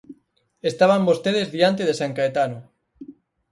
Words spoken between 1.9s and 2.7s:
San Caetano.